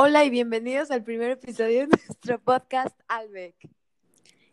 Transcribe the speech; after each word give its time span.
Hola 0.00 0.24
y 0.24 0.30
bienvenidos 0.30 0.92
al 0.92 1.02
primer 1.02 1.32
episodio 1.32 1.80
de 1.80 1.86
nuestro 1.88 2.38
podcast 2.40 2.96
Albec. 3.08 3.56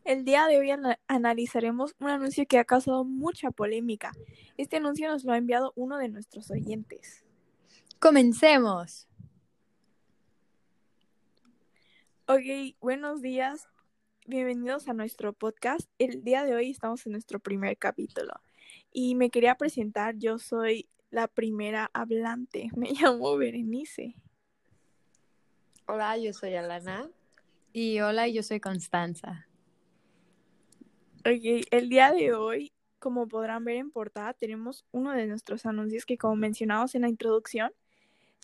El 0.03 0.25
día 0.25 0.47
de 0.47 0.57
hoy 0.57 0.71
ana- 0.71 0.99
analizaremos 1.07 1.95
un 1.99 2.09
anuncio 2.09 2.47
que 2.47 2.57
ha 2.57 2.65
causado 2.65 3.03
mucha 3.03 3.51
polémica. 3.51 4.11
Este 4.57 4.77
anuncio 4.77 5.07
nos 5.07 5.23
lo 5.23 5.33
ha 5.33 5.37
enviado 5.37 5.71
uno 5.75 5.99
de 5.99 6.09
nuestros 6.09 6.49
oyentes. 6.49 7.23
Comencemos. 7.99 9.07
Ok, 12.27 12.75
buenos 12.81 13.21
días. 13.21 13.67
Bienvenidos 14.25 14.87
a 14.87 14.93
nuestro 14.93 15.33
podcast. 15.33 15.87
El 15.99 16.23
día 16.23 16.43
de 16.43 16.55
hoy 16.55 16.71
estamos 16.71 17.05
en 17.05 17.11
nuestro 17.11 17.39
primer 17.39 17.77
capítulo. 17.77 18.33
Y 18.91 19.13
me 19.13 19.29
quería 19.29 19.55
presentar, 19.55 20.15
yo 20.17 20.39
soy 20.39 20.89
la 21.11 21.27
primera 21.27 21.91
hablante. 21.93 22.69
Me 22.75 22.93
llamo 22.93 23.37
Berenice. 23.37 24.15
Hola, 25.87 26.17
yo 26.17 26.33
soy 26.33 26.55
Alana. 26.55 27.09
Y 27.71 27.99
hola, 27.99 28.27
yo 28.27 28.41
soy 28.41 28.59
Constanza. 28.59 29.47
Ok, 31.19 31.65
el 31.71 31.89
día 31.89 32.11
de 32.11 32.33
hoy, 32.33 32.73
como 32.99 33.27
podrán 33.27 33.63
ver 33.65 33.75
en 33.75 33.91
portada, 33.91 34.33
tenemos 34.33 34.85
uno 34.91 35.11
de 35.11 35.27
nuestros 35.27 35.65
anuncios 35.65 36.05
que, 36.05 36.17
como 36.17 36.35
mencionamos 36.35 36.95
en 36.95 37.03
la 37.03 37.09
introducción, 37.09 37.71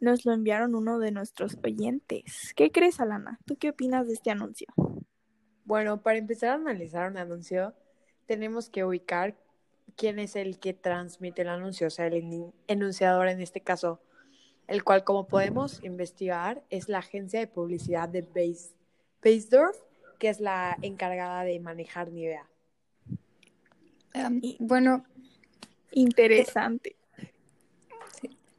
nos 0.01 0.25
lo 0.25 0.33
enviaron 0.33 0.75
uno 0.75 0.99
de 0.99 1.11
nuestros 1.11 1.57
oyentes. 1.63 2.53
¿Qué 2.55 2.71
crees, 2.71 2.99
Alana? 2.99 3.39
¿Tú 3.45 3.55
qué 3.55 3.69
opinas 3.69 4.07
de 4.07 4.13
este 4.13 4.31
anuncio? 4.31 4.67
Bueno, 5.65 6.01
para 6.01 6.17
empezar 6.17 6.49
a 6.49 6.53
analizar 6.55 7.09
un 7.09 7.17
anuncio, 7.17 7.73
tenemos 8.25 8.69
que 8.69 8.83
ubicar 8.83 9.35
quién 9.95 10.19
es 10.19 10.35
el 10.35 10.59
que 10.59 10.73
transmite 10.73 11.43
el 11.43 11.49
anuncio, 11.49 11.87
o 11.87 11.91
sea, 11.91 12.07
el 12.07 12.13
en- 12.15 12.53
enunciador 12.67 13.27
en 13.27 13.41
este 13.41 13.61
caso, 13.61 14.01
el 14.71 14.83
cual, 14.85 15.03
como 15.03 15.27
podemos 15.27 15.83
investigar, 15.83 16.63
es 16.69 16.87
la 16.87 16.99
agencia 16.99 17.39
de 17.41 17.47
publicidad 17.47 18.07
de 18.07 18.23
Beis- 18.25 18.71
Beisdorf, 19.21 19.77
que 20.17 20.29
es 20.29 20.39
la 20.39 20.77
encargada 20.81 21.43
de 21.43 21.59
manejar 21.59 22.09
Nivea. 22.11 22.47
Um, 24.15 24.39
Y- 24.41 24.55
bueno, 24.59 25.03
Interesante. 25.91 26.95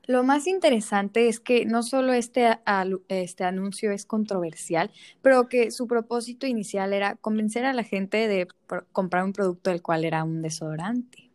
lo 0.06 0.22
más 0.22 0.46
interesante 0.46 1.28
es 1.28 1.41
que 1.41 1.64
no 1.64 1.82
solo 1.82 2.12
este, 2.12 2.58
este 3.08 3.44
anuncio 3.44 3.91
es 3.91 4.04
controversial, 4.04 4.91
pero 5.22 5.48
que 5.48 5.70
su 5.70 5.86
propósito 5.86 6.47
inicial 6.47 6.92
era 6.92 7.16
convencer 7.16 7.64
a 7.64 7.72
la 7.72 7.84
gente 7.84 8.28
de 8.28 8.48
comprar 8.92 9.24
un 9.24 9.32
producto 9.32 9.70
del 9.70 9.80
cual 9.80 10.04
era 10.04 10.24
un 10.24 10.42
desodorante. 10.42 11.30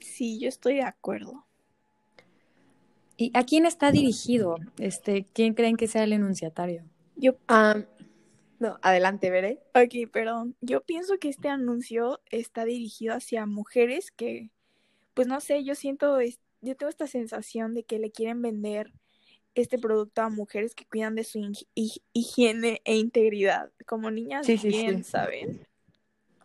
Sí, 0.00 0.38
yo 0.38 0.48
estoy 0.48 0.74
de 0.76 0.82
acuerdo. 0.82 1.46
¿Y 3.18 3.30
a 3.34 3.44
quién 3.44 3.66
está 3.66 3.92
dirigido? 3.92 4.56
Este, 4.78 5.26
¿Quién 5.34 5.52
creen 5.52 5.76
que 5.76 5.88
sea 5.88 6.04
el 6.04 6.14
enunciatario? 6.14 6.84
Yo, 7.16 7.32
Ah, 7.48 7.84
no, 8.60 8.78
adelante, 8.82 9.30
Veré. 9.30 9.60
ok, 9.74 10.10
perdón. 10.12 10.56
Yo 10.60 10.82
pienso 10.84 11.18
que 11.18 11.28
este 11.28 11.48
anuncio 11.48 12.20
está 12.30 12.64
dirigido 12.64 13.14
hacia 13.14 13.46
mujeres 13.46 14.10
que, 14.10 14.50
pues 15.14 15.28
no 15.28 15.40
sé, 15.40 15.64
yo 15.64 15.74
siento, 15.74 16.18
yo 16.62 16.76
tengo 16.76 16.90
esta 16.90 17.06
sensación 17.08 17.74
de 17.74 17.84
que 17.84 17.98
le 17.98 18.12
quieren 18.12 18.42
vender 18.42 18.92
este 19.54 19.78
producto 19.78 20.22
a 20.22 20.30
mujeres 20.30 20.74
que 20.74 20.86
cuidan 20.86 21.14
de 21.16 21.24
su 21.24 21.40
hig- 21.40 21.68
hig- 21.76 22.02
higiene 22.14 22.82
e 22.84 22.96
integridad, 22.96 23.72
como 23.86 24.10
niñas 24.10 24.46
Sí, 24.46 24.58
sí, 24.58 24.72
bien, 24.72 25.04
sí. 25.04 25.04
¿saben? 25.04 25.66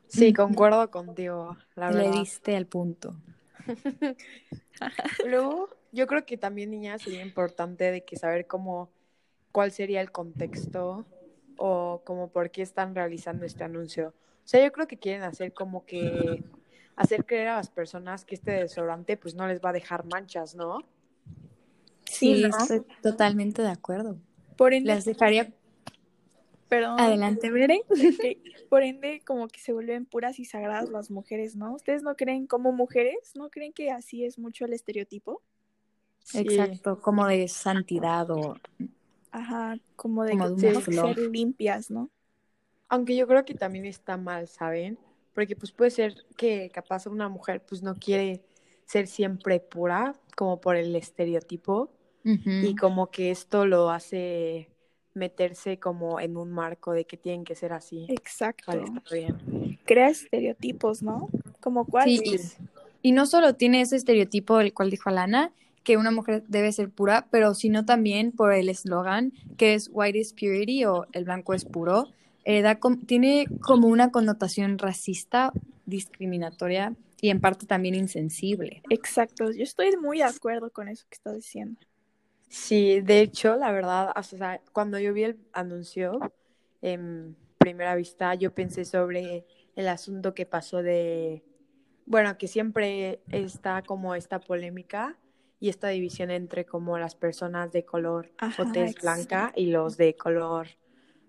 Sí, 0.08 0.32
concuerdo 0.34 0.90
contigo, 0.92 1.58
la 1.76 1.88
Le 1.88 1.96
verdad. 1.98 2.12
diste 2.12 2.56
al 2.56 2.68
punto. 2.68 3.16
Luego, 5.24 5.70
yo 5.94 6.08
creo 6.08 6.26
que 6.26 6.38
también, 6.38 6.72
niña, 6.72 6.98
sería 6.98 7.22
importante 7.22 7.92
de 7.92 8.04
que 8.04 8.18
saber 8.18 8.48
cómo, 8.48 8.90
cuál 9.52 9.72
sería 9.72 10.02
el 10.02 10.12
contexto 10.12 11.06
o 11.58 12.02
como 12.04 12.30
por 12.30 12.50
qué 12.50 12.64
están 12.64 12.96
realizando 12.96 13.46
este 13.46 13.64
anuncio. 13.64 14.10
O 14.44 14.48
sea, 14.48 14.64
yo 14.64 14.72
creo 14.72 14.88
que 14.88 14.98
quieren 14.98 15.22
hacer 15.22 15.54
como 15.54 15.86
que 15.86 16.44
hacer 16.96 17.26
creer 17.26 17.48
a 17.50 17.58
las 17.58 17.70
personas 17.70 18.26
que 18.26 18.36
este 18.36 18.52
desodorante 18.52 19.18
pues 19.18 19.36
no 19.36 19.48
les 19.48 19.62
va 19.62 19.70
a 19.70 19.74
dejar 19.74 20.06
manchas, 20.06 20.56
¿no? 20.56 20.80
Sí, 22.06 22.44
estoy 22.44 22.82
totalmente 23.02 23.62
de 23.62 23.70
acuerdo. 23.70 24.18
Por 24.58 24.74
ende, 24.74 24.94
Les 24.94 25.06
dejaría... 25.06 25.52
perdón, 26.70 27.00
Adelante, 27.00 27.50
Bere. 27.52 27.82
por 28.70 28.84
ende, 28.84 29.22
como 29.26 29.48
que 29.48 29.60
se 29.60 29.74
vuelven 29.74 30.06
puras 30.06 30.40
y 30.40 30.46
sagradas 30.46 30.90
las 30.90 31.10
mujeres, 31.12 31.56
¿no? 31.56 31.74
¿Ustedes 31.74 32.04
no 32.04 32.16
creen 32.16 32.48
como 32.48 32.72
mujeres? 32.72 33.34
¿No 33.36 33.50
creen 33.50 33.74
que 33.74 33.92
así 33.92 34.26
es 34.26 34.38
mucho 34.38 34.66
el 34.66 34.74
estereotipo? 34.74 35.42
Sí. 36.24 36.40
Exacto, 36.40 37.00
como 37.00 37.28
de 37.28 37.48
santidad 37.48 38.30
o 38.32 38.56
Ajá, 39.32 39.78
como 39.96 40.24
de 40.24 40.34
Como 40.34 40.56
que 40.56 40.74
ser 40.92 41.18
limpias, 41.18 41.90
¿no? 41.90 42.10
Aunque 42.90 43.16
yo 43.16 43.28
creo 43.28 43.46
que 43.46 43.56
también 43.56 43.86
está 43.86 44.18
mal, 44.18 44.48
¿saben? 44.48 45.00
Porque 45.34 45.56
pues 45.56 45.72
puede 45.72 45.90
ser 45.92 46.26
que 46.38 46.70
capaz 46.70 47.08
una 47.08 47.28
mujer 47.30 47.66
pues 47.66 47.82
no 47.82 47.96
quiere 47.96 48.44
ser 48.86 49.08
siempre 49.08 49.60
pura, 49.60 50.14
como 50.38 50.62
por 50.62 50.76
el 50.76 50.96
estereotipo. 50.96 51.92
Y 52.62 52.76
como 52.76 53.10
que 53.12 53.32
esto 53.32 53.66
lo 53.66 53.90
hace 53.90 54.70
meterse 55.16 55.80
como 55.80 56.20
en 56.20 56.38
un 56.38 56.52
marco 56.52 56.94
de 56.94 57.06
que 57.06 57.18
tienen 57.18 57.44
que 57.44 57.56
ser 57.56 57.74
así 57.74 58.06
Exacto. 58.08 58.84
bien. 59.12 59.80
Crea 59.86 60.10
estereotipos, 60.10 61.04
¿no? 61.04 61.30
Como 61.62 61.86
Sí, 61.98 62.22
cuáles. 62.22 62.58
y, 63.02 63.10
y 63.10 63.12
no 63.14 63.26
solo 63.26 63.56
tiene 63.56 63.82
ese 63.82 63.96
estereotipo 63.96 64.58
del 64.58 64.74
cual 64.74 64.90
dijo 64.90 65.10
Alana, 65.10 65.54
que 65.84 65.98
una 65.98 66.12
mujer 66.12 66.44
debe 66.48 66.72
ser 66.72 66.90
pura, 66.90 67.28
pero 67.30 67.54
sino 67.54 67.86
también 67.86 68.32
por 68.32 68.54
el 68.54 68.70
eslogan 68.70 69.34
que 69.58 69.74
es 69.74 69.90
White 69.92 70.18
is 70.18 70.34
Purity 70.34 70.86
o 70.86 71.06
el 71.12 71.26
blanco 71.26 71.54
es 71.54 71.66
puro. 71.66 72.08
eh, 72.46 72.62
da 72.62 72.80
com- 72.80 73.00
tiene 73.06 73.48
como 73.62 73.88
una 73.88 74.12
connotación 74.12 74.78
racista, 74.78 75.54
discriminatoria 75.86 76.94
y 77.22 77.30
en 77.30 77.40
parte 77.40 77.66
también 77.66 77.96
insensible. 77.96 78.82
Exacto. 78.90 79.50
Yo 79.52 79.64
estoy 79.64 79.96
muy 79.96 80.18
de 80.18 80.26
acuerdo 80.26 80.70
con 80.70 80.90
eso 80.90 81.06
que 81.10 81.16
estás 81.16 81.36
diciendo. 81.36 81.80
Sí, 82.50 83.02
de 83.02 83.22
hecho, 83.22 83.56
la 83.56 83.72
verdad, 83.72 84.12
o 84.16 84.24
sea, 84.24 84.62
cuando 84.74 85.00
yo 85.00 85.14
vi 85.14 85.24
el 85.24 85.38
anuncio 85.54 86.20
en 86.82 87.36
primera 87.58 87.96
vista, 87.96 88.36
yo 88.36 88.54
pensé 88.54 88.84
sobre 88.86 89.46
el 89.76 89.88
asunto 89.88 90.34
que 90.34 90.46
pasó 90.46 90.84
de, 90.84 91.44
bueno, 92.06 92.38
que 92.38 92.48
siempre 92.48 93.22
está 93.32 93.82
como 93.84 94.16
esta 94.16 94.40
polémica 94.40 95.18
y 95.64 95.70
esta 95.70 95.88
división 95.88 96.30
entre 96.30 96.66
como 96.66 96.98
las 96.98 97.16
personas 97.16 97.72
de 97.72 97.86
color 97.86 98.30
Ajá, 98.38 98.64
o 98.64 98.72
tez 98.74 98.92
exacto. 98.92 99.02
blanca 99.02 99.54
y 99.56 99.68
los 99.68 99.96
de 99.96 100.14
color, 100.14 100.68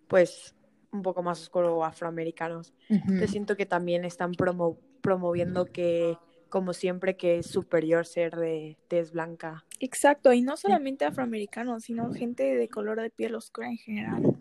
pues, 0.08 0.56
un 0.90 1.02
poco 1.02 1.22
más 1.22 1.40
oscuro 1.40 1.76
o 1.76 1.84
afroamericanos. 1.84 2.74
Yo 2.88 3.28
siento 3.28 3.56
que 3.56 3.64
también 3.64 4.04
están 4.04 4.32
promo- 4.32 4.76
promoviendo 5.02 5.66
que, 5.66 6.18
como 6.48 6.72
siempre, 6.72 7.16
que 7.16 7.38
es 7.38 7.46
superior 7.46 8.06
ser 8.06 8.34
de 8.34 8.76
tez 8.88 9.12
blanca. 9.12 9.64
Exacto. 9.78 10.32
Y 10.32 10.42
no 10.42 10.56
solamente 10.56 11.04
afroamericanos, 11.04 11.84
sino 11.84 12.12
gente 12.12 12.42
de 12.56 12.68
color 12.68 13.00
de 13.00 13.10
piel 13.10 13.36
oscura 13.36 13.68
en 13.68 13.76
general. 13.76 14.36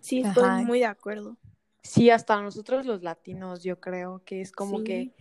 Sí, 0.00 0.20
estoy 0.20 0.44
Ajá. 0.44 0.62
muy 0.62 0.80
de 0.80 0.84
acuerdo. 0.86 1.38
Sí, 1.82 2.10
hasta 2.10 2.38
nosotros 2.42 2.84
los 2.84 3.02
latinos, 3.02 3.62
yo 3.62 3.80
creo 3.80 4.20
que 4.26 4.42
es 4.42 4.52
como 4.52 4.78
Sí. 4.80 4.84
que 4.84 5.12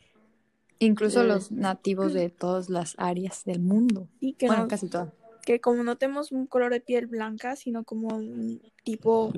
Incluso 0.79 1.23
Eh, 1.23 1.27
los 1.27 1.51
nativos 1.51 2.13
de 2.13 2.29
todas 2.29 2.69
las 2.69 2.95
áreas 2.97 3.43
del 3.45 3.59
mundo. 3.61 4.07
Que, 4.37 4.47
Bueno, 4.47 4.63
no- 4.63 4.67
casi 4.67 4.87
todas. 4.89 5.09
que 5.45 5.59
como 5.61 5.83
no 5.83 5.95
tenemos 5.97 6.31
un 6.31 6.45
color 6.45 6.71
de 6.73 6.81
piel 6.81 7.07
blanca, 7.07 7.55
sino 7.55 7.83
como 7.83 8.09
un 8.15 8.61
tipo 8.83 9.33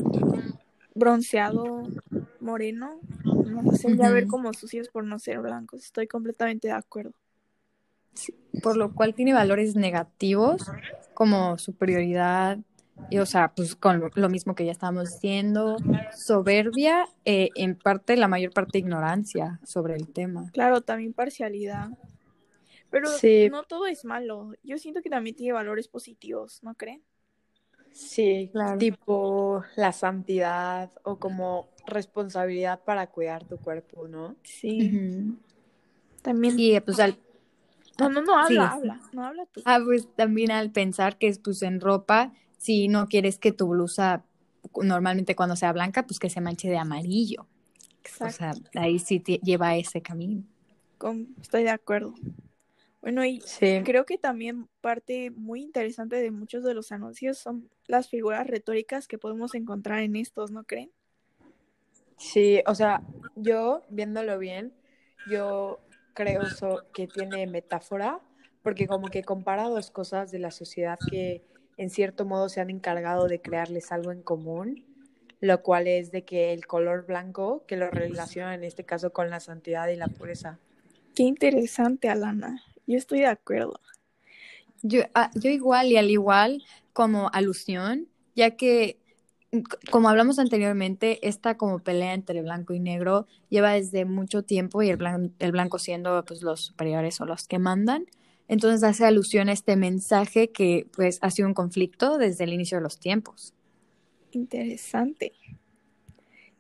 bronceado 0.95 1.88
moreno, 2.39 2.99
nos 3.45 3.73
hacen 3.73 3.97
ya 3.97 4.09
ver 4.09 4.23
Ujú. 4.23 4.31
como 4.31 4.53
sucios 4.53 4.89
por 4.89 5.03
no 5.03 5.19
ser 5.19 5.39
blancos. 5.39 5.83
Estoy 5.85 6.07
completamente 6.07 6.67
de 6.67 6.73
acuerdo. 6.73 7.13
por 8.61 8.75
lo 8.75 8.93
cual 8.93 9.14
tiene 9.16 9.31
valores 9.31 9.75
negativos 9.78 10.66
como 11.14 11.58
superioridad, 11.58 12.58
y, 13.09 13.17
o 13.19 13.25
sea, 13.25 13.53
pues 13.55 13.75
con 13.75 14.11
lo, 14.13 14.29
mismo 14.29 14.55
que 14.55 14.66
ya 14.66 14.72
estábamos 14.72 15.11
diciendo, 15.13 15.78
soberbia, 16.16 17.07
eh, 17.25 17.49
en 17.55 17.75
parte, 17.75 18.16
la 18.17 18.28
mayor 18.28 18.53
parte 18.53 18.78
ignorancia 18.78 19.59
sobre 19.66 19.96
el 19.96 20.07
tema. 20.07 20.49
Claro, 20.53 20.81
también 20.81 21.13
parcialidad. 21.13 21.90
Pero 22.91 23.07
Sí. 23.09 23.49
no 23.51 23.63
todo 23.63 23.85
es 23.87 24.03
malo. 24.05 24.53
Yo 24.63 24.78
siento 24.78 25.01
que 25.01 25.09
también 25.09 25.35
tiene 25.35 25.53
valores 25.53 25.87
positivos, 25.87 26.61
¿no 26.63 26.73
creen? 26.75 27.01
sí, 27.91 28.49
Claro. 28.51 28.78
tipo 28.78 29.63
la 29.75 29.91
santidad 29.91 30.91
o 31.03 31.17
como 31.17 31.69
responsabilidad 31.87 32.79
para 32.84 33.07
cuidar 33.07 33.45
tu 33.45 33.57
cuerpo, 33.57 34.07
¿no? 34.07 34.35
Sí. 34.43 35.35
También. 36.22 36.55
Y 36.57 36.79
pues 36.81 36.99
al, 36.99 37.17
No, 37.99 38.09
no, 38.09 38.22
no, 38.22 38.37
habla, 38.37 38.69
Sí. 38.72 38.78
habla. 38.78 39.02
No 39.11 39.25
habla 39.25 39.45
tú. 39.47 39.61
ah, 39.66 39.79
pues 39.84 40.07
también 40.16 40.52
al 40.52 40.72
pensar 40.72 41.17
que 41.17 41.28
es 41.28 41.40
pues 41.40 41.61
en 41.63 41.81
ropa, 41.81 42.31
si 42.59 42.88
no 42.90 43.08
quieres 43.08 43.40
que 43.40 43.52
tu 43.53 43.70
blusa 43.70 44.23
normalmente 44.84 45.35
cuando 45.35 45.56
sea 45.56 45.73
blanca, 45.73 46.06
pues 46.06 46.20
que 46.20 46.29
se 46.29 46.41
manche 46.41 46.70
de 46.70 46.78
amarillo. 46.78 47.44
O 47.44 47.47
Exacto. 48.03 48.70
sea, 48.72 48.84
ahí 48.84 49.00
sí 49.00 49.20
te 49.20 49.40
lleva 49.40 49.76
ese 49.76 50.03
camino. 50.03 50.44
con- 51.00 51.35
estoy 51.41 51.64
de 51.64 51.72
acuerdo. 51.72 52.14
Bueno, 53.02 53.26
y 53.26 53.40
Sí. 53.41 53.82
creo 53.85 54.06
que 54.06 54.17
también 54.17 54.67
parte 54.82 55.32
muy 55.32 55.61
interesante 55.61 56.17
de 56.17 56.32
muchos 56.32 56.64
de 56.66 56.73
los 56.73 56.91
anuncios 56.91 57.38
son 57.38 57.70
las 57.88 58.09
figuras 58.09 58.46
retóricas 58.46 59.08
que 59.08 59.17
podemos 59.17 59.55
encontrar 59.55 60.00
en 60.02 60.17
estos, 60.17 60.52
¿no 60.52 60.66
creen? 60.66 60.91
Sí, 62.17 62.62
o 62.67 62.76
sea, 62.76 63.02
yo 63.35 63.84
viéndolo 63.90 64.38
bien, 64.38 64.73
yo 65.26 65.79
creo 66.14 66.50
so- 66.50 66.84
que 66.94 67.08
tiene 67.08 67.47
metáfora, 67.47 68.20
porque 68.62 68.88
como 68.88 69.09
que 69.09 69.23
compara 69.23 69.70
dos 69.70 69.90
cosas 69.91 70.32
de 70.32 70.40
la 70.40 70.52
sociedad 70.52 71.00
que 71.09 71.41
en 71.79 71.90
cierto 71.90 72.26
modo 72.26 72.49
se 72.49 72.59
han 72.59 72.70
encargado 72.70 73.29
de 73.29 73.40
crearles 73.41 73.93
algo 73.93 74.11
en 74.11 74.22
común, 74.22 74.84
lo 75.40 75.61
cual 75.61 75.87
es 75.87 76.11
de 76.11 76.26
que 76.26 76.52
el 76.52 76.67
color 76.67 77.05
blanco, 77.05 77.64
que 77.67 77.78
lo 77.78 77.90
relaciona 77.90 78.53
en 78.53 78.66
este 78.66 78.84
caso 78.84 79.14
con 79.14 79.29
la 79.29 79.40
santidad 79.40 79.87
y 79.87 79.96
la 79.96 80.09
pureza. 80.09 80.59
Qué 81.16 81.23
interesante, 81.23 82.09
Alana. 82.09 82.61
Yo 82.85 82.97
estoy 82.97 83.20
de 83.20 83.28
acuerdo. 83.28 83.79
Yo, 84.81 85.03
ah, 85.16 85.31
yo 85.35 85.49
igual 85.49 85.87
y 85.87 85.96
al 85.96 86.11
igual 86.11 86.64
como 86.91 87.29
alusión, 87.31 88.09
ya 88.35 88.58
que 88.58 88.99
mm, 89.53 89.61
como 89.90 90.09
hablamos 90.09 90.37
anteriormente, 90.37 91.26
esta 91.26 91.55
como 91.55 91.79
pelea 91.79 92.14
entre 92.14 92.41
blanco 92.41 92.73
y 92.73 92.81
negro 92.81 93.26
lleva 93.47 93.72
desde 93.72 94.03
mucho 94.03 94.43
tiempo 94.43 94.84
y 94.84 94.90
el 94.90 94.97
blanco, 94.97 95.34
el 95.40 95.53
blanco 95.53 95.79
siendo 95.79 96.26
pues 96.26 96.41
los 96.41 96.59
superiores 96.59 97.22
o 97.22 97.26
los 97.26 97.47
que 97.47 97.58
mandan. 97.58 98.05
Entonces 98.49 98.84
hace 98.84 99.05
alusión 99.05 99.47
a 99.47 99.53
este 99.53 99.75
mensaje 99.78 100.49
que 100.49 100.87
pues 100.96 101.19
ha 101.22 101.29
sido 101.29 101.47
un 101.47 101.53
conflicto 101.53 102.17
desde 102.17 102.43
el 102.43 102.51
inicio 102.51 102.79
de 102.79 102.84
los 102.84 102.99
tiempos. 102.99 103.53
Interesante. 104.31 105.31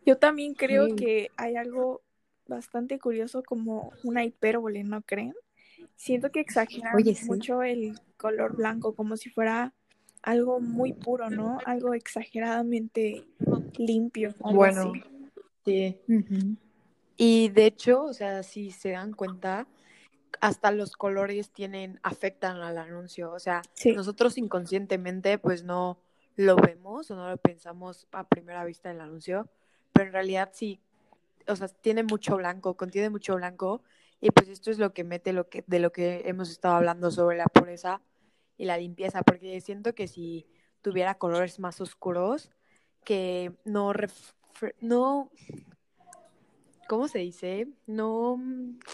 Yo 0.05 0.17
también 0.17 0.53
creo 0.53 0.87
Sí. 0.87 0.95
que 0.95 1.31
hay 1.35 1.55
algo 1.55 2.01
bastante 2.47 2.99
curioso 2.99 3.43
como 3.43 3.91
una 4.03 4.23
hipérbole, 4.23 4.83
¿no 4.83 5.01
creen? 5.01 5.33
Siento 5.95 6.31
que 6.31 6.39
exageran 6.39 6.95
Oye, 6.95 7.15
sí. 7.15 7.25
mucho 7.25 7.63
el 7.63 7.99
color 8.17 8.55
blanco, 8.55 8.93
como 8.93 9.17
si 9.17 9.29
fuera 9.29 9.73
algo 10.21 10.59
muy 10.59 10.93
puro, 10.93 11.29
¿no? 11.29 11.59
Algo 11.65 11.93
exageradamente 11.93 13.23
limpio. 13.77 14.33
Bueno, 14.39 14.93
así. 15.65 15.97
sí. 16.05 16.57
Y 17.17 17.49
de 17.49 17.65
hecho, 17.65 18.03
o 18.03 18.13
sea, 18.13 18.43
si 18.43 18.71
se 18.71 18.91
dan 18.91 19.13
cuenta, 19.13 19.67
hasta 20.41 20.71
los 20.71 20.93
colores 20.93 21.51
tienen, 21.51 21.99
afectan 22.03 22.57
al 22.61 22.77
anuncio. 22.77 23.31
O 23.31 23.39
sea, 23.39 23.61
Sí. 23.73 23.93
nosotros 23.93 24.37
inconscientemente 24.37 25.37
pues 25.37 25.63
no 25.63 25.99
lo 26.35 26.55
vemos 26.55 27.11
o 27.11 27.15
no 27.15 27.29
lo 27.29 27.37
pensamos 27.37 28.07
a 28.11 28.23
primera 28.23 28.63
vista 28.63 28.89
en 28.89 28.95
el 28.95 29.01
anuncio, 29.01 29.49
pero 29.91 30.07
en 30.07 30.13
realidad 30.13 30.49
sí, 30.53 30.79
o 31.47 31.55
sea, 31.55 31.67
tiene 31.67 32.03
mucho 32.03 32.37
blanco, 32.37 32.75
contiene 32.77 33.09
mucho 33.09 33.35
blanco 33.35 33.81
y 34.21 34.31
pues 34.31 34.47
esto 34.49 34.71
es 34.71 34.77
lo 34.77 34.93
que 34.93 35.03
mete 35.03 35.33
lo 35.33 35.49
que, 35.49 35.63
de 35.67 35.79
lo 35.79 35.91
que 35.91 36.23
hemos 36.25 36.49
estado 36.49 36.75
hablando 36.75 37.11
sobre 37.11 37.37
la 37.37 37.45
pureza 37.45 38.01
y 38.57 38.65
la 38.65 38.77
limpieza, 38.77 39.21
porque 39.23 39.59
siento 39.61 39.93
que 39.95 40.07
si 40.07 40.45
tuviera 40.81 41.15
colores 41.15 41.59
más 41.59 41.81
oscuros, 41.81 42.51
que 43.03 43.53
no, 43.65 43.93
ref- 43.93 44.33
no, 44.81 45.31
¿cómo 46.89 47.07
se 47.07 47.19
dice? 47.19 47.67
No, 47.87 48.41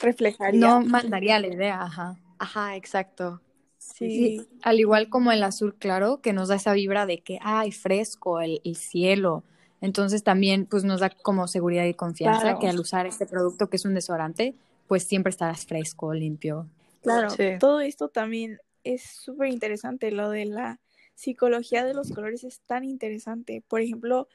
Reflejaría. 0.03 0.59
No 0.59 0.81
mandaría 0.81 1.39
la 1.39 1.47
idea, 1.47 1.81
ajá. 1.81 2.19
ajá, 2.37 2.75
exacto. 2.75 3.41
sí. 3.79 4.39
Sí, 4.39 4.47
al 4.61 4.79
igual 4.79 5.09
como 5.09 5.31
el 5.31 5.41
azul 5.43 5.73
claro, 5.75 6.19
que 6.21 6.33
nos 6.33 6.49
da 6.49 6.55
esa 6.55 6.73
vibra 6.73 7.05
de 7.05 7.19
que, 7.19 7.39
ay, 7.41 7.71
fresco, 7.71 8.41
el, 8.41 8.59
el 8.63 8.75
cielo. 8.75 9.43
Entonces 9.81 10.23
también 10.23 10.65
pues 10.65 10.83
nos 10.83 10.99
da 10.99 11.09
como 11.09 11.47
seguridad 11.47 11.85
y 11.85 11.93
confianza 11.93 12.41
Claro. 12.41 12.59
que 12.59 12.67
al 12.67 12.79
usar 12.79 13.05
este 13.07 13.25
producto 13.25 13.69
que 13.69 13.77
es 13.77 13.85
un 13.85 13.93
desodorante, 13.93 14.55
pues 14.87 15.03
siempre 15.03 15.29
estarás 15.29 15.65
fresco, 15.65 16.13
limpio. 16.13 16.67
Claro, 17.01 17.29
Sí. 17.29 17.43
todo 17.59 17.79
esto 17.79 18.09
también 18.09 18.59
es 18.83 19.03
súper 19.03 19.47
interesante. 19.49 20.11
Lo 20.11 20.29
de 20.29 20.45
la 20.45 20.79
psicología 21.13 21.85
de 21.85 21.93
los 21.93 22.11
colores 22.11 22.43
es 22.43 22.59
tan 22.61 22.83
interesante. 22.83 23.63
Por 23.67 23.79
ejemplo, 23.81 24.27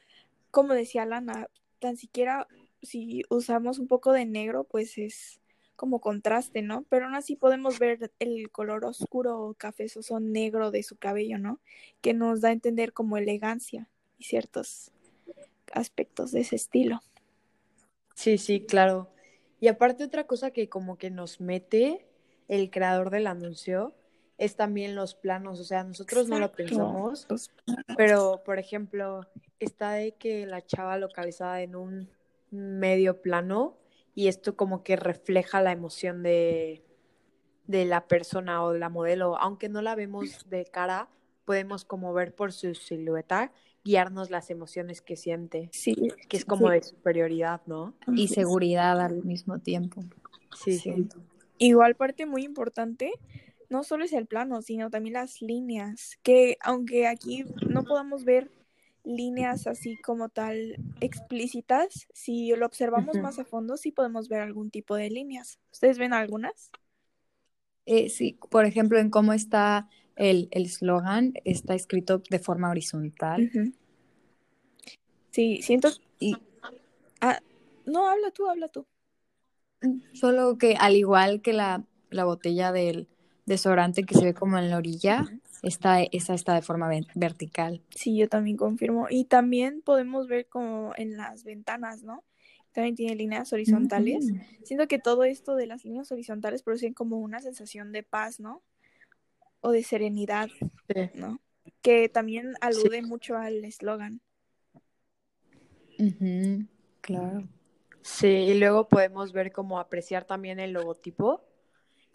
como 0.51 0.73
decía 0.73 1.05
Lana, 1.05 1.47
tan 1.79 1.97
siquiera 1.97 2.47
si 2.81 3.23
usamos 3.29 3.79
un 3.79 3.87
poco 3.87 4.11
de 4.13 4.25
negro, 4.25 4.63
pues 4.63 4.97
es 4.97 5.39
como 5.75 5.99
contraste, 5.99 6.61
¿no? 6.61 6.85
Pero 6.89 7.05
aún 7.05 7.15
así 7.15 7.35
podemos 7.35 7.79
ver 7.79 8.11
el 8.19 8.51
color 8.51 8.85
oscuro 8.85 9.39
o 9.41 9.53
cafezoso 9.55 10.19
negro 10.19 10.69
de 10.69 10.83
su 10.83 10.97
cabello, 10.97 11.39
¿no? 11.39 11.59
Que 12.01 12.13
nos 12.13 12.41
da 12.41 12.49
a 12.49 12.53
entender 12.53 12.93
como 12.93 13.17
elegancia 13.17 13.89
y 14.17 14.25
ciertos 14.25 14.91
aspectos 15.73 16.31
de 16.31 16.41
ese 16.41 16.55
estilo. 16.55 17.01
Sí, 18.13 18.37
sí, 18.37 18.61
claro. 18.61 19.09
Y 19.59 19.67
aparte 19.67 20.03
otra 20.03 20.25
cosa 20.25 20.51
que 20.51 20.69
como 20.69 20.97
que 20.97 21.09
nos 21.09 21.41
mete 21.41 22.05
el 22.47 22.69
creador 22.69 23.09
del 23.09 23.27
anuncio 23.27 23.95
es 24.37 24.55
también 24.55 24.95
los 24.95 25.13
planos, 25.13 25.59
o 25.59 25.63
sea, 25.63 25.83
nosotros 25.83 26.27
no 26.27 26.39
lo 26.39 26.51
pensamos, 26.51 27.27
pero 27.95 28.41
por 28.43 28.57
ejemplo, 28.57 29.21
está 29.59 29.93
de 29.93 30.13
que 30.13 30.47
la 30.47 30.65
chava 30.65 30.97
localizada 30.97 31.61
en 31.61 31.75
un 31.75 32.09
medio 32.51 33.21
plano 33.21 33.77
y 34.13 34.27
esto 34.27 34.55
como 34.55 34.83
que 34.83 34.95
refleja 34.95 35.61
la 35.61 35.71
emoción 35.71 36.21
de, 36.21 36.83
de 37.67 37.85
la 37.85 38.07
persona 38.07 38.63
o 38.63 38.73
de 38.73 38.79
la 38.79 38.89
modelo, 38.89 39.37
aunque 39.37 39.69
no 39.69 39.81
la 39.81 39.95
vemos 39.95 40.49
de 40.49 40.65
cara, 40.65 41.09
podemos 41.45 41.85
como 41.85 42.13
ver 42.13 42.35
por 42.35 42.51
su 42.51 42.75
silueta, 42.75 43.51
guiarnos 43.83 44.29
las 44.29 44.49
emociones 44.49 45.01
que 45.01 45.15
siente, 45.15 45.69
Sí, 45.71 45.95
que 46.29 46.37
es 46.37 46.45
como 46.45 46.67
sí. 46.67 46.73
de 46.73 46.83
superioridad, 46.83 47.61
¿no? 47.65 47.95
Y 48.15 48.27
seguridad 48.27 49.01
al 49.01 49.23
mismo 49.23 49.59
tiempo. 49.59 50.03
Sí, 50.55 50.77
sí. 50.77 51.07
Igual 51.57 51.95
parte 51.95 52.25
muy 52.25 52.43
importante, 52.43 53.11
no 53.69 53.83
solo 53.83 54.03
es 54.03 54.13
el 54.13 54.27
plano, 54.27 54.61
sino 54.61 54.89
también 54.89 55.13
las 55.13 55.41
líneas, 55.41 56.19
que 56.21 56.57
aunque 56.61 57.07
aquí 57.07 57.45
no 57.69 57.83
podamos 57.83 58.25
ver 58.25 58.51
líneas 59.03 59.67
así 59.67 59.97
como 59.97 60.29
tal 60.29 60.75
explícitas, 60.99 62.07
si 62.13 62.55
lo 62.55 62.65
observamos 62.65 63.17
más 63.17 63.39
a 63.39 63.45
fondo, 63.45 63.77
sí 63.77 63.91
podemos 63.91 64.29
ver 64.29 64.41
algún 64.41 64.69
tipo 64.69 64.95
de 64.95 65.09
líneas. 65.09 65.59
¿Ustedes 65.71 65.97
ven 65.97 66.13
algunas? 66.13 66.71
Eh, 67.85 68.09
sí, 68.09 68.37
por 68.49 68.65
ejemplo, 68.65 68.99
en 68.99 69.09
cómo 69.09 69.33
está 69.33 69.89
el 70.15 70.47
el 70.51 70.65
eslogan, 70.65 71.33
está 71.45 71.73
escrito 71.73 72.21
de 72.29 72.39
forma 72.39 72.69
horizontal. 72.69 73.49
Sí, 75.31 75.61
siento... 75.61 75.89
Y 76.19 76.35
Ah, 77.21 77.39
no, 77.85 78.09
habla 78.09 78.31
tú, 78.31 78.49
habla 78.49 78.67
tú. 78.67 78.85
solo 80.13 80.57
que 80.57 80.75
al 80.75 80.95
igual 80.95 81.41
que 81.41 81.53
la, 81.53 81.85
la 82.09 82.25
botella 82.25 82.71
del 82.71 83.07
desodorante 83.45 84.03
que 84.03 84.15
se 84.15 84.25
ve 84.25 84.33
como 84.33 84.57
en 84.57 84.69
la 84.69 84.77
orilla, 84.77 85.25
está, 85.61 86.01
esa 86.03 86.33
está 86.33 86.55
de 86.55 86.61
forma 86.61 86.89
vertical. 87.15 87.81
Sí, 87.89 88.17
yo 88.17 88.27
también 88.29 88.57
confirmo. 88.57 89.07
Y 89.09 89.25
también 89.25 89.81
podemos 89.81 90.27
ver 90.27 90.47
como 90.47 90.93
en 90.97 91.17
las 91.17 91.43
ventanas, 91.43 92.03
¿no? 92.03 92.23
También 92.71 92.95
tiene 92.95 93.15
líneas 93.15 93.51
horizontales. 93.53 94.31
Ujú. 94.31 94.39
Siento 94.63 94.87
que 94.87 94.99
todo 94.99 95.23
esto 95.23 95.55
de 95.55 95.67
las 95.67 95.83
líneas 95.83 96.11
horizontales 96.11 96.63
producen 96.63 96.93
como 96.93 97.17
una 97.17 97.41
sensación 97.41 97.91
de 97.91 98.03
paz, 98.03 98.39
¿no? 98.39 98.63
O 99.59 99.71
de 99.71 99.83
serenidad, 99.83 100.49
Sí. 100.93 101.09
¿no? 101.13 101.39
Que 101.81 102.09
también 102.09 102.53
alude 102.61 103.01
mucho 103.01 103.35
al 103.37 103.63
eslogan. 103.65 104.21
Claro. 107.01 107.47
Sí, 108.01 108.27
y 108.27 108.53
luego 108.55 108.87
podemos 108.87 109.31
ver 109.31 109.51
cómo 109.51 109.79
apreciar 109.79 110.25
también 110.25 110.59
el 110.59 110.71
logotipo, 110.71 111.43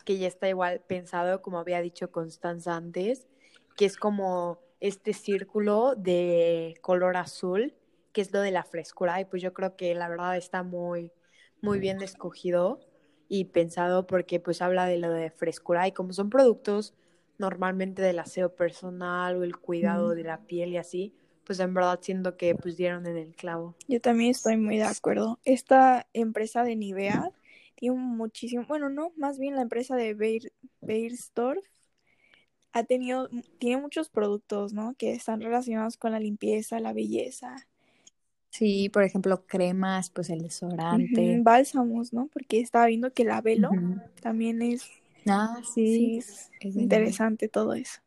que 0.04 0.18
ya 0.18 0.26
está 0.26 0.48
igual 0.48 0.80
pensado, 0.80 1.42
como 1.42 1.58
había 1.58 1.80
dicho 1.80 2.10
Constanza 2.10 2.76
antes, 2.76 3.28
que 3.76 3.84
es 3.84 3.96
como 3.96 4.58
este 4.80 5.12
círculo 5.12 5.94
de 5.96 6.74
color 6.80 7.16
azul, 7.16 7.74
que 8.12 8.20
es 8.20 8.32
lo 8.32 8.40
de 8.40 8.50
la 8.50 8.64
frescura, 8.64 9.20
y 9.20 9.26
pues 9.26 9.42
yo 9.42 9.52
creo 9.52 9.76
que 9.76 9.94
la 9.94 10.08
verdad 10.08 10.36
está 10.36 10.62
muy, 10.62 11.12
muy 11.60 11.78
bien 11.78 12.02
escogido 12.02 12.80
y 13.28 13.46
pensado 13.46 14.06
porque 14.06 14.40
pues 14.40 14.62
habla 14.62 14.86
de 14.86 14.98
lo 14.98 15.10
de 15.10 15.30
frescura 15.30 15.86
y 15.86 15.92
como 15.92 16.12
son 16.12 16.30
productos 16.30 16.94
normalmente 17.38 18.02
del 18.02 18.18
aseo 18.18 18.54
personal 18.54 19.36
o 19.36 19.44
el 19.44 19.56
cuidado 19.56 20.14
de 20.14 20.24
la 20.24 20.40
piel 20.46 20.70
y 20.70 20.78
así, 20.78 21.14
pues 21.44 21.60
en 21.60 21.74
verdad 21.74 21.98
siento 22.00 22.36
que 22.36 22.54
pues 22.54 22.76
dieron 22.76 23.06
en 23.06 23.16
el 23.18 23.34
clavo. 23.34 23.74
Yo 23.88 24.00
también 24.00 24.30
estoy 24.30 24.56
muy 24.56 24.78
de 24.78 24.84
acuerdo. 24.84 25.38
Esta 25.44 26.06
empresa 26.12 26.62
de 26.64 26.76
Nivea 26.76 27.30
tiene 27.74 27.96
muchísimo, 27.96 28.64
bueno, 28.66 28.88
no, 28.88 29.12
más 29.16 29.38
bien 29.38 29.54
la 29.54 29.62
empresa 29.62 29.96
de 29.96 30.14
Beir, 30.14 30.52
Beiersdorf 30.80 31.62
ha 32.76 32.84
tenido, 32.84 33.28
tiene 33.58 33.80
muchos 33.80 34.08
productos, 34.10 34.72
¿no? 34.74 34.94
Que 34.98 35.12
están 35.14 35.40
relacionados 35.40 35.96
con 35.96 36.12
la 36.12 36.20
limpieza, 36.20 36.78
la 36.80 36.92
belleza, 36.92 37.56
Sí, 38.50 38.88
por 38.88 39.02
ejemplo, 39.02 39.44
cremas, 39.46 40.08
pues 40.08 40.30
el 40.30 40.40
desodorante. 40.40 41.34
Ujú, 41.34 41.42
bálsamos, 41.42 42.14
¿no? 42.14 42.28
Porque 42.32 42.60
estaba 42.60 42.86
viendo 42.86 43.12
que 43.12 43.24
la 43.24 43.42
velo 43.42 43.70
Ujú. 43.70 44.00
también 44.22 44.62
es, 44.62 44.86
Ah, 45.26 45.60
sí, 45.74 46.22
sí. 46.22 46.50
es 46.60 46.74
interesante 46.76 47.48
todo 47.48 47.74
eso. 47.74 48.00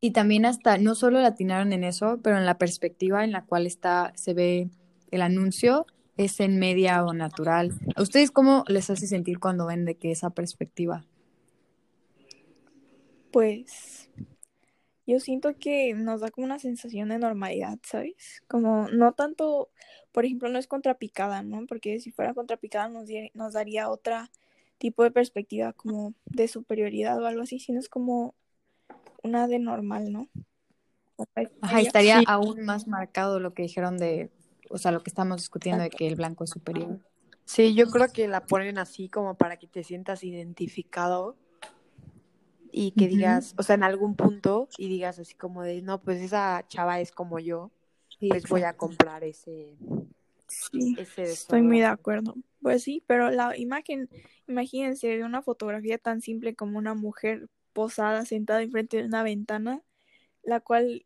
Y 0.00 0.12
también 0.12 0.46
hasta, 0.46 0.78
no 0.78 0.94
solo 0.94 1.20
latinaron 1.20 1.72
en 1.72 1.84
eso, 1.84 2.18
pero 2.22 2.38
en 2.38 2.46
la 2.46 2.58
perspectiva 2.58 3.24
en 3.24 3.32
la 3.32 3.44
cual 3.44 3.66
está, 3.66 4.12
se 4.16 4.34
ve 4.34 4.70
el 5.10 5.22
anuncio, 5.22 5.86
es 6.16 6.40
en 6.40 6.58
media 6.58 7.04
o 7.04 7.12
natural. 7.12 7.72
¿A 7.94 8.02
ustedes 8.02 8.30
cómo 8.30 8.64
les 8.68 8.88
hace 8.90 9.06
sentir 9.06 9.38
cuando 9.38 9.66
ven 9.66 9.84
de 9.84 9.96
que 9.96 10.10
esa 10.10 10.30
perspectiva? 10.30 11.04
Pues 13.32 14.10
yo 15.06 15.18
siento 15.18 15.56
que 15.58 15.94
nos 15.94 16.20
da 16.20 16.30
como 16.30 16.44
una 16.44 16.58
sensación 16.58 17.08
de 17.08 17.18
normalidad, 17.18 17.78
¿sabes? 17.82 18.42
Como 18.46 18.88
no 18.88 19.12
tanto, 19.12 19.70
por 20.12 20.24
ejemplo, 20.24 20.48
no 20.48 20.58
es 20.58 20.66
contrapicada, 20.66 21.42
¿no? 21.42 21.66
Porque 21.66 21.98
si 22.00 22.12
fuera 22.12 22.34
contrapicada 22.34 22.88
nos, 22.88 23.08
nos 23.34 23.52
daría 23.52 23.90
otra 23.90 24.30
tipo 24.78 25.02
de 25.02 25.10
perspectiva 25.10 25.72
como 25.72 26.14
de 26.26 26.48
superioridad 26.48 27.20
o 27.20 27.26
algo 27.26 27.42
así, 27.42 27.58
sino 27.58 27.80
es 27.80 27.88
como 27.88 28.34
una 29.22 29.48
de 29.48 29.58
normal, 29.58 30.12
¿no? 30.12 30.28
Ajá, 31.60 31.80
estaría 31.80 32.20
aún 32.26 32.64
más 32.64 32.86
marcado 32.88 33.38
lo 33.38 33.54
que 33.54 33.62
dijeron 33.62 33.96
de, 33.96 34.30
o 34.70 34.78
sea, 34.78 34.90
lo 34.92 35.02
que 35.02 35.10
estamos 35.10 35.38
discutiendo 35.38 35.82
de 35.82 35.90
que 35.90 36.06
el 36.06 36.16
blanco 36.16 36.44
es 36.44 36.50
superior. 36.50 36.98
Sí, 37.44 37.74
yo 37.74 37.86
creo 37.88 38.08
que 38.12 38.28
la 38.28 38.46
ponen 38.46 38.78
así 38.78 39.08
como 39.08 39.34
para 39.36 39.56
que 39.56 39.66
te 39.66 39.84
sientas 39.84 40.24
identificado 40.24 41.36
y 42.72 42.92
que 42.92 43.06
digas, 43.06 43.54
o 43.58 43.62
sea, 43.62 43.74
en 43.74 43.84
algún 43.84 44.16
punto 44.16 44.68
y 44.78 44.88
digas 44.88 45.18
así 45.18 45.34
como 45.34 45.62
de, 45.62 45.82
no, 45.82 46.00
pues 46.00 46.20
esa 46.20 46.64
chava 46.68 47.00
es 47.00 47.12
como 47.12 47.38
yo, 47.38 47.70
pues 48.28 48.48
voy 48.48 48.62
a 48.62 48.76
comprar 48.76 49.22
ese. 49.22 49.76
Sí, 50.48 50.96
estoy 51.16 51.62
muy 51.62 51.80
de 51.80 51.86
acuerdo. 51.86 52.34
Pues 52.62 52.82
sí, 52.82 53.02
pero 53.06 53.30
la 53.30 53.56
imagen, 53.56 54.08
imagínense 54.48 55.08
de 55.08 55.24
una 55.24 55.42
fotografía 55.42 55.98
tan 55.98 56.20
simple 56.20 56.54
como 56.54 56.78
una 56.78 56.94
mujer 56.94 57.48
posada 57.72 58.24
sentada 58.24 58.62
enfrente 58.62 58.98
de 58.98 59.04
una 59.04 59.22
ventana, 59.22 59.82
la 60.42 60.60
cual 60.60 61.04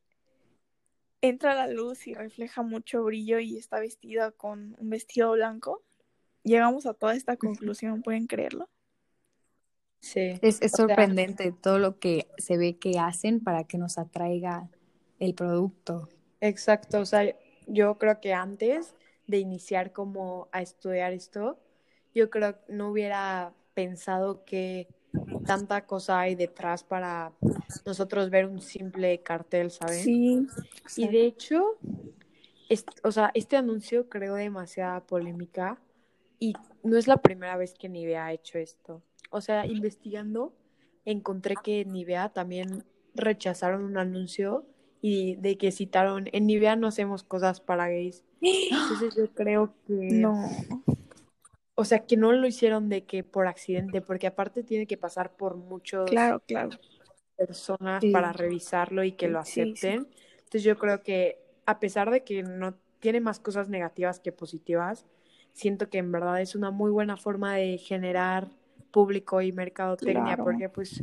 entra 1.21 1.55
la 1.55 1.67
luz 1.67 2.07
y 2.07 2.15
refleja 2.15 2.63
mucho 2.63 3.03
brillo 3.03 3.39
y 3.41 3.57
está 3.57 3.81
vestida 3.81 4.31
con 4.31 4.77
un 4.79 4.91
vestido 4.91 5.33
blanco. 5.33 5.83
Llegamos 6.45 6.87
a 6.87 6.95
toda 6.95 7.15
esta 7.15 7.37
conclusión, 7.37 8.03
¿pueden 8.03 8.27
creerlo? 8.27 8.69
Sí. 10.07 10.39
Es, 10.41 10.61
sorprendente 10.71 11.51
todo 11.51 11.81
lo 11.81 11.99
que 11.99 12.29
se 12.39 12.57
ve 12.57 12.77
que 12.77 13.01
hacen 13.01 13.41
para 13.41 13.65
que 13.65 13.77
nos 13.77 13.99
atraiga 13.99 14.71
el 15.19 15.35
producto. 15.35 16.09
Exacto, 16.41 17.01
o 17.01 17.05
sea, 17.05 17.35
yo 17.67 17.99
creo 17.99 18.21
que 18.21 18.33
antes 18.33 18.95
de 19.27 19.39
iniciar 19.39 19.93
como 19.93 20.49
a 20.53 20.63
estudiar 20.63 21.13
esto, 21.13 21.59
yo 22.15 22.31
creo 22.31 22.55
que 22.55 22.73
no 22.73 22.91
hubiera 22.91 23.53
pensado 23.75 24.45
que 24.45 24.87
tanta 25.45 25.87
cosa 25.87 26.21
hay 26.21 26.37
detrás 26.37 26.85
para 26.85 27.33
nosotros 27.85 28.31
ver 28.31 28.47
un 28.47 28.61
simple 28.61 29.21
cartel, 29.23 29.73
¿saben? 29.73 30.05
Sí. 30.05 30.47
Y 30.97 31.09
de 31.09 31.27
hecho, 31.27 31.79
o 33.03 33.11
sea, 33.11 33.33
este 33.35 33.57
anuncio 33.57 34.09
creó 34.09 34.37
demasiada 34.37 35.01
polémica 35.01 35.81
y 36.39 36.55
no 36.85 36.97
es 36.97 37.09
la 37.09 37.17
primera 37.17 37.57
vez 37.57 37.75
que 37.75 37.89
Nivea 37.89 38.27
ha 38.27 38.33
hecho 38.33 38.59
esto. 38.59 39.03
O 39.31 39.41
sea, 39.41 39.67
investigando, 39.67 40.55
encontré 41.05 41.55
que 41.63 41.81
en 41.81 41.93
Nivea 41.93 42.31
también 42.31 42.85
rechazaron 43.15 43.85
un 43.85 43.99
anuncio 43.99 44.67
y 45.01 45.37
de 45.37 45.57
que 45.57 45.73
citaron, 45.73 46.27
en 46.33 46.47
Nivea 46.47 46.77
no 46.77 46.87
hacemos 46.87 47.23
cosas 47.23 47.61
para 47.61 47.89
gays. 47.89 48.25
Entonces 48.41 49.15
yo 49.17 49.33
creo 49.33 49.75
que... 49.87 49.95
No. 49.95 50.49
O 51.75 51.85
sea, 51.85 52.07
que 52.07 52.17
no 52.17 52.33
lo 52.33 52.47
hicieron 52.47 52.89
de 52.89 53.05
que 53.05 53.23
por 53.23 53.47
accidente, 53.47 54.01
porque 54.01 54.27
aparte 54.27 54.63
tiene 54.63 54.87
que 54.87 54.97
pasar 54.97 55.37
por 55.37 55.57
muchos... 55.57 56.09
Claro, 56.11 56.43
claro. 56.47 56.71
Personas 57.37 58.03
para 58.13 58.33
revisarlo 58.33 59.05
y 59.05 59.13
que 59.13 59.29
lo 59.29 59.39
acepten. 59.39 60.09
Entonces 60.39 60.63
yo 60.63 60.79
creo 60.79 61.03
que 61.03 61.39
a 61.67 61.79
pesar 61.81 62.11
de 62.11 62.25
que 62.25 62.43
no 62.43 62.75
tiene 62.99 63.21
más 63.21 63.41
cosas 63.41 63.69
negativas 63.69 64.21
que 64.21 64.33
positivas, 64.33 65.05
siento 65.53 65.91
que 65.91 65.99
en 65.99 66.11
verdad 66.13 66.41
es 66.41 66.55
una 66.55 66.71
muy 66.71 66.91
buena 66.91 67.17
forma 67.17 67.57
de 67.57 67.79
generar 67.79 68.49
público 68.91 69.41
y 69.43 69.53
mercadotecnia, 69.53 70.37
porque 70.37 70.69
pues, 70.69 71.03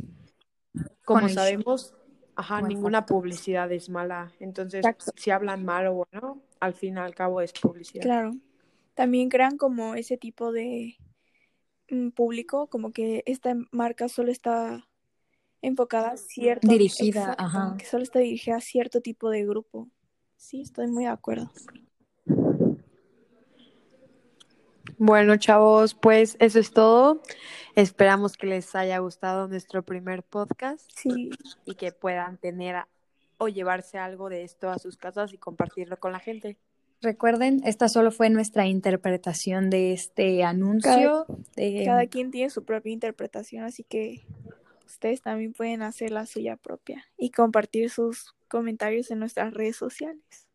como 1.04 1.28
sabemos, 1.28 1.94
ajá, 2.34 2.62
ninguna 2.62 3.06
publicidad 3.06 3.70
es 3.72 3.88
mala. 3.88 4.32
Entonces, 4.40 4.84
si 5.16 5.30
hablan 5.30 5.64
mal 5.64 5.86
o 5.88 6.06
bueno, 6.06 6.42
al 6.60 6.74
fin 6.74 6.96
y 6.96 7.00
al 7.00 7.14
cabo 7.14 7.40
es 7.40 7.52
publicidad. 7.52 8.02
Claro. 8.02 8.36
También 8.94 9.28
crean 9.28 9.56
como 9.56 9.94
ese 9.94 10.16
tipo 10.16 10.52
de 10.52 10.96
mm, 11.90 12.10
público, 12.10 12.68
como 12.68 12.92
que 12.92 13.22
esta 13.26 13.56
marca 13.72 14.08
solo 14.08 14.30
está 14.30 14.88
enfocada 15.62 16.12
a 16.12 16.16
cierto 16.16 16.68
dirigida, 16.68 17.34
ajá. 17.38 17.76
que 17.78 17.86
solo 17.86 18.02
está 18.02 18.18
dirigida 18.20 18.56
a 18.56 18.60
cierto 18.60 19.00
tipo 19.00 19.30
de 19.30 19.44
grupo. 19.46 19.88
Sí, 20.36 20.60
estoy 20.60 20.88
muy 20.88 21.04
de 21.04 21.10
acuerdo. 21.10 21.50
Bueno, 25.06 25.36
chavos, 25.36 25.92
pues 25.92 26.34
eso 26.40 26.58
es 26.58 26.72
todo. 26.72 27.20
Esperamos 27.74 28.38
que 28.38 28.46
les 28.46 28.74
haya 28.74 28.96
gustado 29.00 29.48
nuestro 29.48 29.82
primer 29.82 30.22
podcast 30.22 30.90
sí. 30.96 31.28
y 31.66 31.74
que 31.74 31.92
puedan 31.92 32.38
tener 32.38 32.76
o 33.36 33.48
llevarse 33.48 33.98
algo 33.98 34.30
de 34.30 34.44
esto 34.44 34.70
a 34.70 34.78
sus 34.78 34.96
casas 34.96 35.34
y 35.34 35.36
compartirlo 35.36 35.98
con 35.98 36.12
la 36.12 36.20
gente. 36.20 36.56
Recuerden, 37.02 37.60
esta 37.66 37.90
solo 37.90 38.12
fue 38.12 38.30
nuestra 38.30 38.64
interpretación 38.64 39.68
de 39.68 39.92
este 39.92 40.42
anuncio. 40.42 41.26
Cada, 41.84 42.06
quien 42.06 42.30
tiene 42.30 42.48
su 42.48 42.64
propia 42.64 42.90
interpretación, 42.90 43.64
así 43.64 43.84
que 43.84 44.24
ustedes 44.86 45.20
también 45.20 45.52
pueden 45.52 45.82
hacer 45.82 46.12
la 46.12 46.24
suya 46.24 46.56
propia 46.56 47.04
y 47.18 47.28
compartir 47.28 47.90
sus 47.90 48.34
comentarios 48.48 49.10
en 49.10 49.18
nuestras 49.18 49.52
redes 49.52 49.76
sociales. 49.76 50.48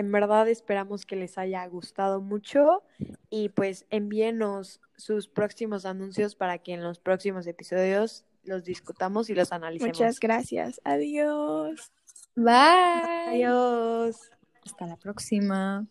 En 0.00 0.10
verdad 0.10 0.48
esperamos 0.48 1.04
que 1.04 1.14
les 1.14 1.36
haya 1.36 1.66
gustado 1.66 2.22
mucho 2.22 2.82
y 3.28 3.50
pues 3.50 3.84
envíenos 3.90 4.80
sus 4.96 5.28
próximos 5.28 5.84
anuncios 5.84 6.34
para 6.34 6.56
que 6.56 6.72
en 6.72 6.82
los 6.82 6.98
próximos 6.98 7.46
episodios 7.46 8.24
los 8.44 8.64
discutamos 8.64 9.28
y 9.28 9.34
los 9.34 9.52
analicemos. 9.52 9.98
Muchas 9.98 10.18
gracias. 10.18 10.80
Adiós. 10.84 11.92
Bye. 12.34 13.28
Adiós. 13.28 14.30
Hasta 14.64 14.86
la 14.86 14.96
próxima. 14.96 15.86